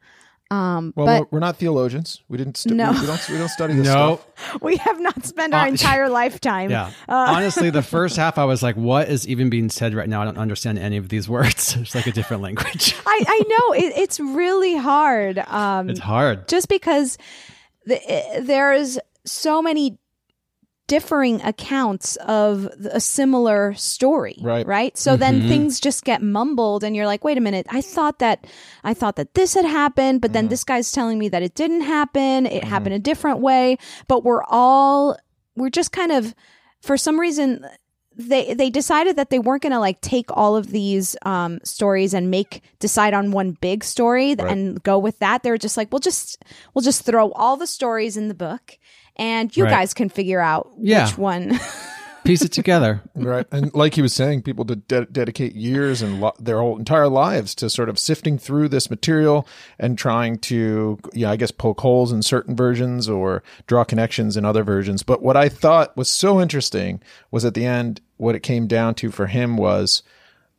[0.50, 2.22] Um, Well, but we're, we're not theologians.
[2.28, 2.56] We didn't.
[2.56, 2.90] Stu- No.
[2.92, 3.28] we, we don't.
[3.28, 4.20] We don't study this stuff.
[4.20, 4.42] No.
[4.44, 4.62] stuff.
[4.62, 6.70] we have not spent our Uh, entire lifetime.
[6.70, 6.90] Yeah.
[7.08, 10.22] Uh, Honestly, the first half, I was like, what is even being said right now?
[10.22, 11.76] I don't understand any of these words.
[11.76, 12.94] It's like a different language.
[13.06, 15.38] I I know it, it's really hard.
[15.38, 16.48] Um, It's hard.
[16.48, 17.16] just because
[17.86, 19.98] the, eh, there's so many
[20.94, 24.66] differing accounts of a similar story Right.
[24.66, 25.20] right so Mm-hmm.
[25.20, 28.38] then things just get mumbled and you're like wait a minute i thought that
[28.82, 30.50] i thought that this had happened but then Mm-hmm.
[30.50, 34.42] this guy's telling me that it didn't happen it happened a different way but we're
[34.48, 35.16] all
[35.56, 36.34] we're just kind of
[36.82, 37.64] for some reason
[38.16, 42.12] they they decided that they weren't going to like take all of these um, stories
[42.12, 45.42] and make decide on one big story th- and go with that.
[45.42, 46.42] They're just like, we'll just
[46.74, 48.76] we'll just throw all the stories in the book,
[49.20, 49.70] and you Right.
[49.70, 51.04] guys can figure out Yeah.
[51.06, 51.60] which one.
[52.22, 53.00] Piece it together.
[53.14, 56.76] Right, and like he was saying, people did de- dedicate years and lo- their whole
[56.78, 61.50] entire lives to sort of sifting through this material and trying to, yeah, I guess
[61.50, 65.02] poke holes in certain versions or draw connections in other versions.
[65.02, 68.94] But what I thought was so interesting was at the end, what it came down
[68.96, 70.02] to for him was,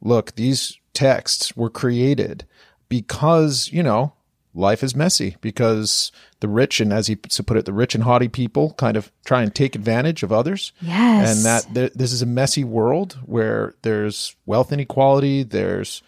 [0.01, 2.43] look, these texts were created
[2.89, 4.13] because you know
[4.53, 6.11] life is messy because
[6.41, 9.41] the rich and as he put it the rich and haughty people kind of try
[9.41, 10.73] and take advantage of others.
[10.81, 11.37] Yes.
[11.37, 16.03] and that th- this is a messy world where there's wealth inequality there's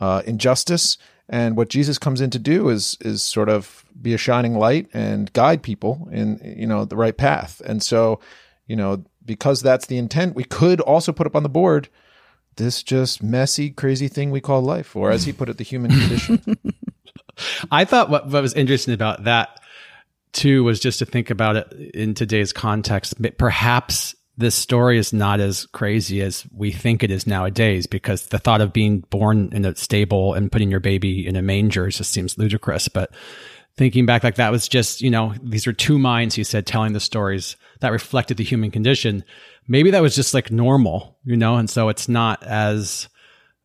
[0.00, 0.98] uh, injustice.
[1.28, 4.88] And what jesus comes in to do is is sort of be a shining light
[4.94, 7.60] and guide people in you know the right path.
[7.64, 8.20] And so
[8.66, 11.88] you know because that's the intent we could also put up on the board
[12.56, 15.90] this just messy crazy thing we call life or as he put it the human
[15.90, 16.42] condition
[17.70, 19.60] I thought what, what was interesting about that
[20.32, 23.14] too was just to think about it in today's context.
[23.38, 28.38] Perhaps this story is not as crazy as we think it is nowadays because the
[28.38, 32.12] thought of being born in a stable and putting your baby in a manger just
[32.12, 32.88] seems ludicrous.
[32.88, 33.10] But
[33.76, 36.92] thinking back like that was just, you know, these are two minds, he said, telling
[36.92, 39.24] the stories that reflected the human condition.
[39.66, 43.08] Maybe that was just like normal, you know, and so it's not as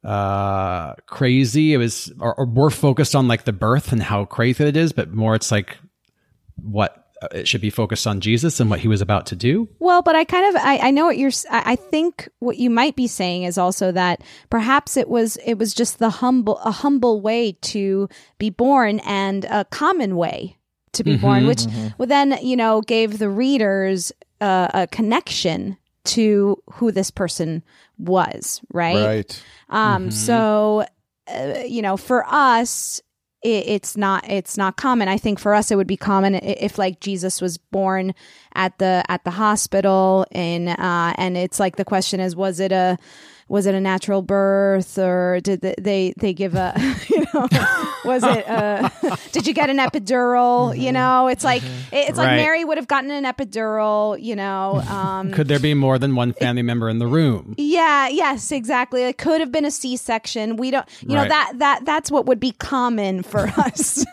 [0.03, 1.73] uh crazy.
[1.73, 4.91] It was or, or more focused on like the birth and how crazy it is
[4.91, 5.77] but more it's like
[6.55, 9.69] what uh, it should be focused on jesus and what he was about to do.
[9.79, 11.31] Well, but I kind of I, I know what you're.
[11.49, 15.73] I think what you might be saying is also that perhaps it was it was
[15.73, 20.57] just the humble a humble way to be born and a common way
[20.93, 21.65] to be born, which
[21.97, 24.11] well, then you know gave the readers
[24.41, 27.63] uh, a connection to who this person
[27.97, 29.05] was, right?
[29.05, 30.85] right Um, so,
[31.27, 33.01] uh, you know, for us,
[33.41, 35.07] it, it's not it's not common.
[35.07, 38.13] I think for us, it would be common if like Jesus was born
[38.53, 42.71] at the at the hospital, and uh, and it's like the question is, was it
[42.71, 42.97] a
[43.47, 46.73] was it a natural birth or did they they, they give a
[47.09, 47.47] you know
[48.05, 48.89] was it uh
[49.31, 53.11] did you get an epidural you know it's like it's like mary would have gotten
[53.11, 57.07] an epidural you know um could there be more than one family member in the
[57.07, 59.03] room yeah, yes, exactly.
[59.03, 60.57] It could have been a C-section.
[60.57, 64.05] We don't you know that that that's what would be common for us.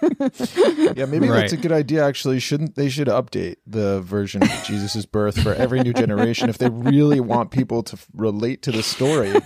[0.97, 2.05] Yeah, maybe that's a good idea.
[2.05, 6.59] Actually, shouldn't they should update the version of Jesus' birth for every new generation if
[6.59, 9.20] they really want people to relate to the story.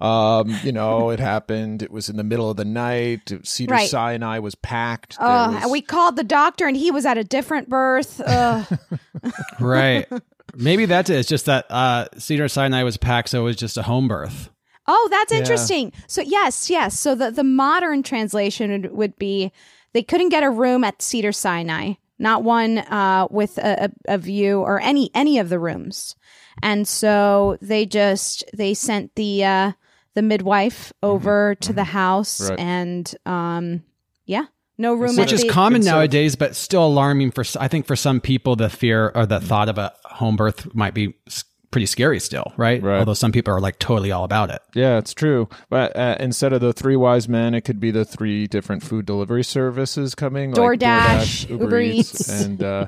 [0.00, 1.82] Um, you know, it happened.
[1.82, 3.32] It was in the middle of the night.
[3.42, 3.90] Cedar Right.
[3.90, 5.16] Sinai was packed.
[5.18, 8.20] Uh, was- we called the doctor and he was at a different birth.
[9.60, 10.06] Right
[10.54, 13.76] maybe that's it it's just that uh cedar sinai was packed so it was just
[13.76, 14.48] a home birth
[14.88, 15.92] oh, that's interesting.
[16.06, 16.98] So yes, yes.
[16.98, 19.52] So the the modern translation would, would be
[19.92, 24.18] they couldn't get a room at Cedar Sinai, not one uh, with a, a, a
[24.18, 26.16] view or any any of the rooms,
[26.62, 29.72] and so they just they sent the uh,
[30.14, 32.58] the midwife over to the house Right.
[32.58, 33.82] and um,
[34.26, 34.46] yeah,
[34.76, 37.96] no room which at is the, common nowadays but still alarming for i think for
[37.96, 41.86] some people the fear or the thought of a home birth might be s- pretty
[41.86, 42.82] scary still, right?
[42.82, 42.98] Right.
[42.98, 44.62] Although some people are like totally all about it.
[44.74, 45.48] Yeah, it's true.
[45.68, 49.04] But uh, instead of the three wise men, it could be the three different food
[49.06, 52.28] delivery services coming, like DoorDash, Uber Eats.
[52.42, 52.86] and uh,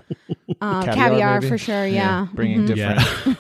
[0.61, 1.87] Uh, caviar, caviar, for sure.
[1.87, 2.27] Yeah.
[2.33, 2.67] bringing Mhm.
[2.67, 3.37] different,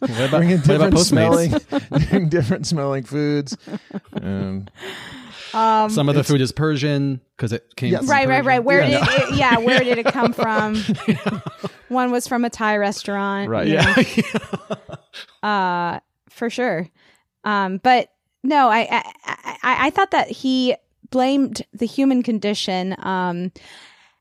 [0.00, 1.04] what about, bringing what about different Postmates?
[1.06, 1.52] smelling,
[2.08, 3.56] bringing different smelling foods.
[4.20, 4.66] Um,
[5.54, 7.92] Um, Some of the food is Persian because it came.
[7.92, 8.00] Yes.
[8.02, 8.64] from right, right, right.
[8.64, 9.04] Where Yeah.
[9.04, 10.76] did it, yeah, where did it come from?
[11.88, 13.48] One was from a Thai restaurant.
[13.48, 13.66] Right.
[13.68, 14.04] you Yeah.
[15.42, 16.00] uh,
[16.30, 16.88] for sure.
[17.44, 18.10] Um, but
[18.42, 19.12] no, I, I,
[19.62, 20.74] I, I thought that he
[21.10, 22.96] blamed the human condition.
[22.98, 23.52] Um,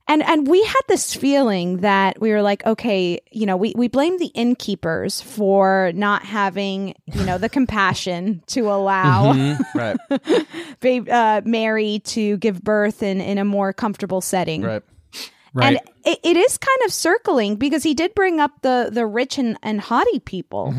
[0.07, 3.87] and and we had this feeling that we were like, okay, you know, we we
[3.87, 9.31] blame the innkeepers for not having, you know, the compassion to allow
[9.73, 9.97] right,
[10.81, 14.61] babe, uh, Mary to give birth in in a more comfortable setting.
[14.61, 14.83] right.
[15.53, 15.77] right.
[15.77, 19.37] And it, it is kind of circling because he did bring up the the rich
[19.37, 20.73] and, and haughty people.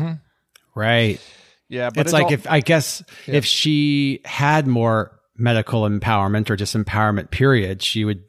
[0.75, 1.19] right.
[1.67, 6.55] Yeah, but it's like all- if I guess if she had more medical empowerment or
[6.55, 8.23] just empowerment period, she would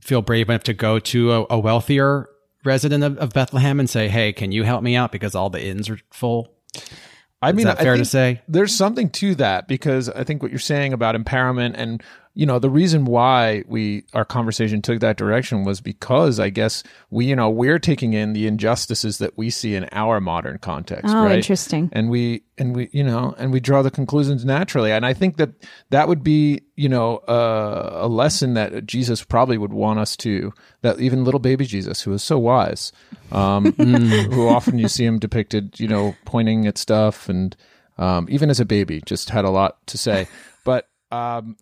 [0.00, 2.28] feel brave enough to go to a, a wealthier
[2.64, 5.62] resident of, of Bethlehem and say, "Hey, can you help me out because all the
[5.62, 6.52] inns are full?"
[7.42, 8.42] I mean, that I fair to say?
[8.48, 12.02] There's something to that because I think what you're saying about empowerment and
[12.34, 16.84] you know the reason why we our conversation took that direction was because I guess
[17.10, 21.12] we you know we're taking in the injustices that we see in our modern context.
[21.14, 21.36] Oh, right?
[21.36, 21.88] interesting.
[21.92, 24.92] And we and we you know and we draw the conclusions naturally.
[24.92, 25.50] And I think that
[25.90, 30.52] that would be you know uh, a lesson that Jesus probably would want us to
[30.82, 32.92] that even little baby Jesus who is so wise,
[33.32, 37.56] um, who often you see him depicted you know pointing at stuff and
[37.98, 40.28] um, even as a baby just had a lot to say,
[40.64, 40.86] but.
[41.12, 41.56] Um,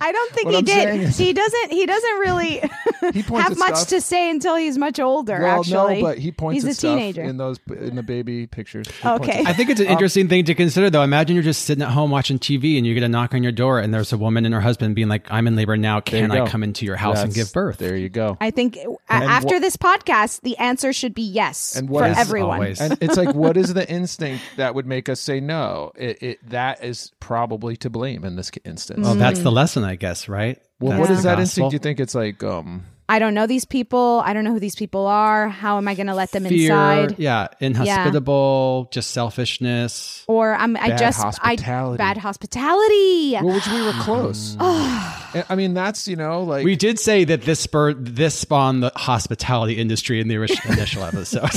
[0.00, 1.00] I don't think he I'm did.
[1.02, 1.72] is- He doesn't.
[1.72, 2.62] He doesn't really
[3.12, 3.88] he have much stuff.
[3.88, 5.38] to say until he's much older.
[5.42, 7.22] well, actually, no, but he points He's at a stuff teenager.
[7.22, 8.88] in those in the baby pictures.
[8.90, 9.42] He Okay.
[9.46, 11.02] I think it's an interesting thing to consider, though.
[11.02, 13.52] Imagine you're just sitting at home watching TV and you get a knock on your
[13.52, 16.00] door, and there's a woman and her husband being like, "I'm in labor now.
[16.00, 16.46] Can I go.
[16.46, 18.38] come into your house and give birth?" There you go.
[18.40, 21.92] I think uh, And after what- this podcast, the answer should be yes And for
[21.94, 22.54] what is- everyone.
[22.54, 22.80] Always.
[22.80, 26.50] and it's like what is the instinct that would make us say no it, it
[26.50, 30.58] that is probably to blame in this instance Well, that's the lesson, I guess, right?
[30.80, 31.40] well That's what the is that gospel.
[31.42, 34.22] instinct do you think it's like um I don't know these people.
[34.24, 35.48] I don't know who these people are.
[35.48, 37.14] How am I going to let them Fear, inside?
[37.18, 40.24] yeah, inhospitable, just selfishness.
[40.28, 40.76] Or I'm.
[40.76, 41.18] I Bad just.
[41.22, 41.94] hospitality.
[41.94, 43.32] I bad hospitality.
[43.42, 47.24] well which we were close I I mean that's you know like We did say
[47.24, 51.48] that this spurred this spawned the hospitality industry in the ori- initial episode.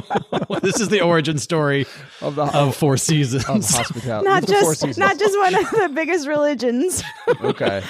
[0.62, 1.86] this is the origin story
[2.20, 3.44] of the of Four Seasons.
[3.44, 7.02] of hospitality not just not just one of the biggest religions.
[7.42, 7.82] okay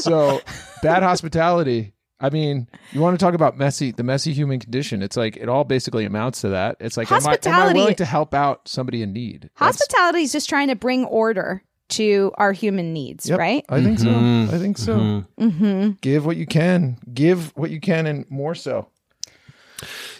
[0.00, 0.40] so
[0.82, 5.02] bad hospitality I mean, you want to talk about messy, the messy human condition.
[5.02, 6.76] It's like it all basically amounts to that.
[6.80, 9.50] It's like, am I, am I Hospitality- willing to help out somebody in need?
[9.58, 13.64] That's- Hospitality is just trying to bring order to our human needs, Yep, right?
[13.68, 14.48] I think Mhm.
[14.48, 14.56] so.
[14.56, 15.24] I think so.
[15.38, 15.90] Mm-hmm.
[16.00, 16.96] Give what you can.
[17.12, 18.88] Give what you can, and more so.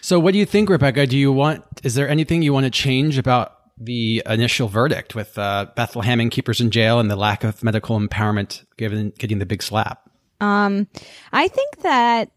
[0.00, 1.06] So, what do you think, Rebecca?
[1.06, 1.64] Do you want?
[1.82, 6.30] Is there anything you want to change about the initial verdict with uh, Bethlehem and
[6.30, 10.05] keepers in jail and the lack of medical empowerment given getting the big slap?
[10.40, 10.86] Um,
[11.32, 12.30] I think that.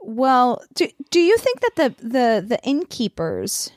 [0.00, 3.70] Well, do do you think that the the the innkeepers?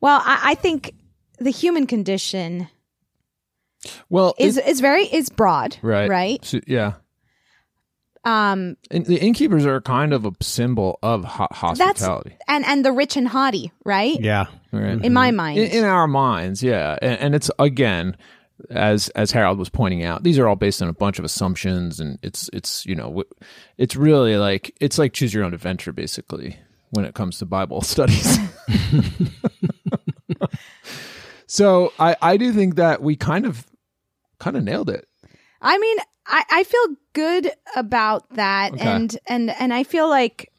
[0.00, 0.94] Well, I, I think
[1.38, 2.68] the human condition
[4.08, 6.44] Well, is it- is very is broad, right, Right.
[6.44, 6.94] So, yeah,
[8.24, 12.36] Um, and the innkeepers are kind of a symbol of ho- that's hospitality.
[12.46, 14.18] and and the rich and haughty, right?
[14.20, 15.02] Yeah, right?
[15.04, 18.16] In my mind, in, in our minds, yeah, and, and it's again,
[18.70, 22.00] as as Harold was pointing out, these are all based on a bunch of assumptions,
[22.00, 23.24] and it's it's you know,
[23.76, 26.58] it's really like it's like choose your own adventure, basically,
[26.90, 28.38] when it comes to Bible studies.
[31.46, 33.66] so I I do think that we kind of
[34.38, 35.06] kind of nailed it.
[35.60, 35.96] I mean,
[36.26, 38.82] I, I feel good about that, Okay.
[38.82, 40.52] and and and I feel like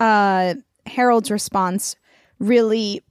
[0.00, 0.54] uh,
[0.86, 1.96] Harold's response
[2.40, 3.03] really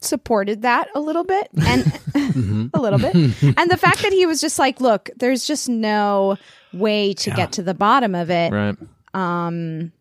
[0.00, 1.84] supported that a little bit, and
[2.74, 6.36] a little bit, and the fact that he was just like, "Look, there's just no
[6.72, 8.76] way to get to the bottom of it." Right.
[9.12, 9.92] Um,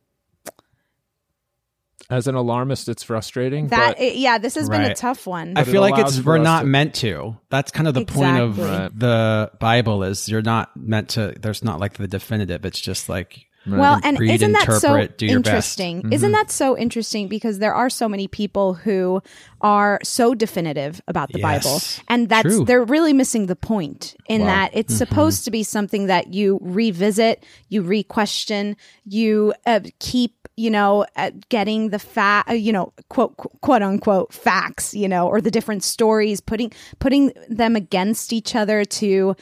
[2.09, 3.67] As an alarmist, it's frustrating.
[3.67, 5.49] that but yeah, this has been a tough one.
[5.51, 7.37] I But it feel like it's we're not to- meant to.
[7.49, 8.97] That's kind of the point of Right.
[8.97, 11.35] the Bible is you're not meant to.
[11.39, 12.65] There's not like the definitive.
[12.65, 13.45] It's just like
[13.77, 15.47] Well, and Read, isn't that so interpret, do your best.
[15.79, 16.11] interesting?
[16.11, 17.27] Isn't that so interesting?
[17.27, 19.21] Because there are so many people who
[19.61, 21.63] are so definitive about the Yes.
[21.63, 22.65] Bible, and that's True.
[22.65, 24.47] they're really missing the point in Wow.
[24.47, 30.33] that it's supposed to be something that you revisit, you re-question, you uh, keep.
[30.57, 35.39] You know, uh, getting the fact, you know, quote quote unquote facts, you know, or
[35.39, 39.37] the different stories, putting putting them against each other to,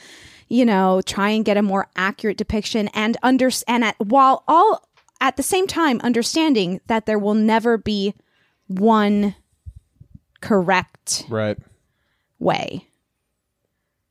[0.48, 4.88] you know, try and get a more accurate depiction and under and at while all
[5.20, 8.14] at the same time understanding that there will never be
[8.68, 9.34] one
[10.40, 11.58] correct Right.
[12.38, 12.86] way.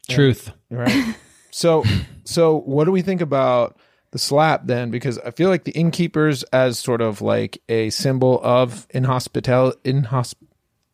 [0.09, 0.51] Truth.
[0.69, 1.15] Right.
[1.51, 1.83] so
[2.23, 3.77] so what do we think about
[4.11, 4.89] the slap then?
[4.89, 10.35] Because I feel like the innkeepers as sort of like a symbol of inhospital inhosp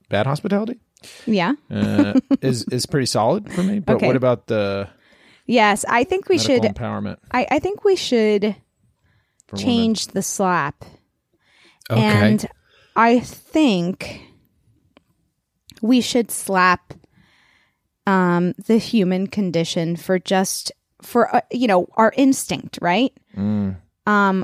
[0.09, 0.79] bad hospitality
[1.25, 1.53] Yeah.
[1.71, 3.79] uh, is is pretty solid for me.
[3.79, 4.07] But Okay.
[4.07, 4.89] what about the
[5.53, 7.17] Yes, I think we medical should empowerment?
[7.31, 8.55] I, I think we should
[9.47, 10.83] For change the slap.
[11.91, 12.01] Okay.
[12.01, 12.45] And
[12.95, 14.21] I think
[15.81, 16.93] we should slap
[18.07, 23.13] um the human condition for just for uh, you know our instinct, right?
[23.37, 23.77] Mm.
[24.07, 24.43] Um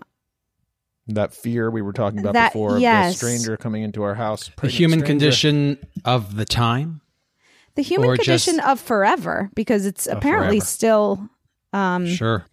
[1.07, 3.14] That fear we were talking about That- before, of yes.
[3.14, 5.05] the stranger coming into our house, the human stranger.
[5.05, 7.01] condition of the time.
[7.80, 10.66] The human Or just- condition of forever because it's apparently forever.
[10.66, 11.30] still
[11.72, 12.44] um Sure.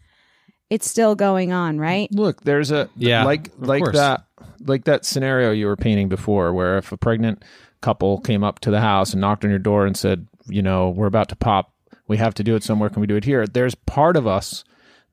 [0.70, 2.08] it's still going on, right?
[2.12, 3.96] Look, there's a Yeah, like like course.
[3.96, 4.24] that
[4.64, 7.42] like that scenario you were painting before, where if a pregnant
[7.80, 10.90] couple came up to the house and knocked on your door and said, you know,
[10.90, 11.72] we're about to pop,
[12.08, 12.88] we have to do it somewhere.
[12.88, 13.46] Can we do it here?
[13.46, 14.64] There's part of us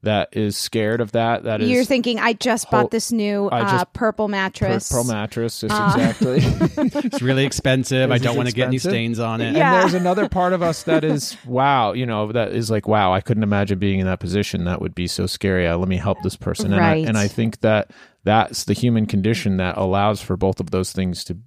[0.04, 1.44] that is scared of that.
[1.44, 4.90] That is You're thinking I just whole- bought this new uh, just- purple mattress.
[4.92, 5.64] Purple mattress.
[5.64, 7.02] Is Uh, exactly.
[7.06, 8.12] It's really expensive.
[8.12, 9.56] I don't want to get any stains on it.
[9.56, 9.74] Yeah.
[9.74, 13.14] And there's another part of us that is wow, you know, that is like wow,
[13.14, 14.66] I couldn't imagine being in that position.
[14.66, 15.68] That would be so scary.
[15.68, 16.72] Uh, let me help this person.
[16.74, 17.06] And Right.
[17.06, 17.92] I, and I think that
[18.24, 21.38] that's the human condition that allows for both of those things to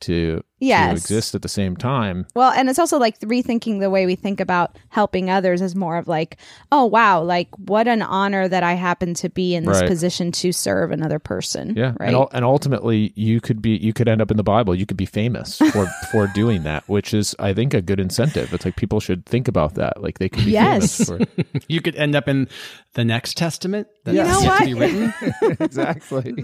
[0.00, 0.90] to Yes.
[0.90, 2.26] to exist at the same time.
[2.34, 5.96] Well, and it's also like rethinking the way we think about helping others is more
[5.96, 6.36] of like,
[6.72, 9.88] oh wow, like what an honor that I happen to be in this Right.
[9.88, 11.74] position to serve another person.
[11.76, 12.12] Yeah, right.
[12.12, 14.74] and, and ultimately, you could be you could end up in the Bible.
[14.74, 18.52] You could be famous for for doing that, which is I think a good incentive.
[18.52, 20.02] It's like people should think about that.
[20.02, 21.04] Like they could be Yes.
[21.06, 22.48] famous for You could end up in
[22.94, 23.86] the next testament.
[24.04, 24.58] That You know what?
[24.60, 25.14] To be written.
[25.60, 26.34] exactly.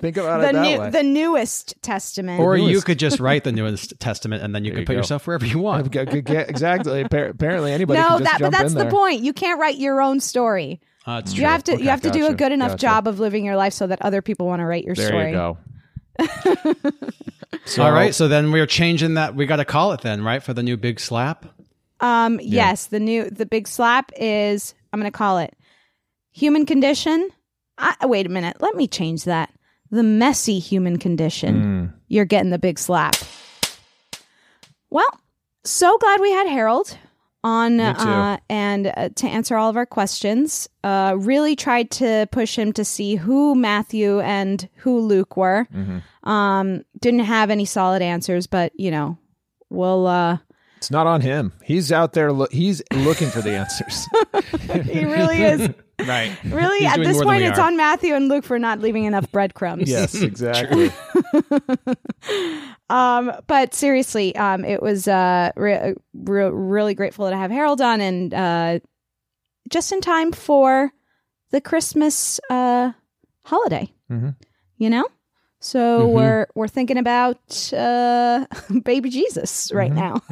[0.00, 0.90] think about the it that new, way.
[0.90, 2.40] the newest testament.
[2.40, 4.92] Or you could just write the newest testament and then you There can you put
[4.94, 4.98] go.
[4.98, 5.94] yourself wherever you want.
[5.94, 7.00] Exactly.
[7.02, 8.90] Apparently, anybody no, can just that but that's in the there.
[8.90, 9.20] point.
[9.22, 10.80] You can't write your own story.
[11.06, 11.48] Uh, it's You true.
[11.48, 12.80] have to Okay, you have to do a good enough gotcha.
[12.82, 15.30] job of living your life so that other people want to write your There story.
[15.30, 15.58] you go.
[17.64, 18.14] so, All right.
[18.14, 19.34] So then we're changing that.
[19.34, 20.42] We got to call it then, right?
[20.42, 21.46] For the new big slap.
[22.00, 25.54] Um, yes, the new the big slap is I'm going to call it
[26.30, 27.28] human condition.
[27.78, 29.50] I, wait a minute, let me change that.
[29.90, 31.62] The messy human condition.
[31.62, 31.92] Mm.
[32.08, 33.14] You're getting the big slap.
[34.90, 35.08] Well,
[35.64, 36.96] so glad we had Harold
[37.44, 40.68] on uh, and uh, to answer all of our questions.
[40.82, 45.66] Uh, really tried to push him to see who Matthew and who Luke were.
[45.74, 46.28] Mm-hmm.
[46.28, 49.18] Um, didn't have any solid answers, but you know,
[49.70, 50.06] we'll.
[50.06, 50.38] Uh,
[50.78, 51.52] It's not on him.
[51.62, 52.32] He's out there.
[52.32, 54.06] Lo- he's looking for the answers.
[54.86, 55.70] he really is.
[56.06, 56.36] Right.
[56.44, 59.88] Really, He's at this point, it's on Matthew and Luke for not leaving enough breadcrumbs.
[59.90, 60.90] yes, exactly.
[62.90, 68.00] Um, but seriously, um, it was uh, re- re- really grateful to have Harold on,
[68.00, 68.78] and uh,
[69.68, 70.90] just in time for
[71.50, 72.92] the Christmas uh,
[73.44, 73.92] holiday.
[74.10, 74.36] Mhm.
[74.78, 75.04] You know,
[75.60, 76.12] so Mhm.
[76.14, 78.46] we're we're thinking about uh,
[78.84, 80.22] baby Jesus right now.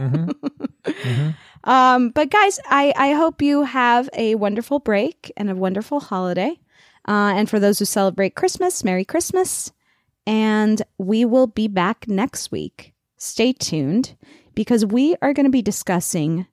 [1.66, 6.58] Um, but guys, I, I hope you have a wonderful break and a wonderful holiday.
[7.06, 9.72] Uh, and for those who celebrate Christmas, Merry Christmas.
[10.26, 12.94] And we will be back next week.
[13.16, 14.16] Stay tuned
[14.54, 16.46] because we are going to be discussing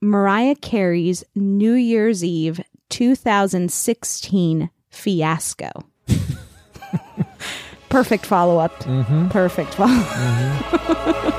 [0.00, 2.60] Mariah Carey's New Year's Eve
[2.90, 5.70] 2016 fiasco.
[7.88, 8.72] Perfect follow up.
[9.30, 11.38] Perfect follow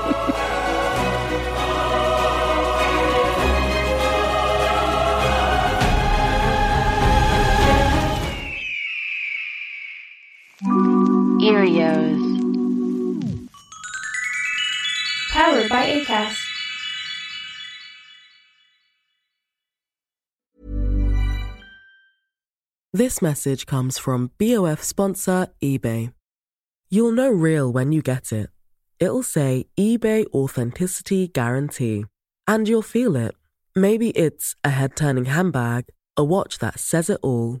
[11.44, 12.16] Erios.
[15.30, 16.38] Powered by ACAST.
[22.94, 26.14] This message comes from BOF sponsor eBay.
[26.88, 28.48] You'll know real when you get it.
[28.98, 32.06] It'll say eBay Authenticity Guarantee.
[32.48, 33.34] And you'll feel it.
[33.76, 37.60] Maybe it's a head turning handbag, a watch that says it all,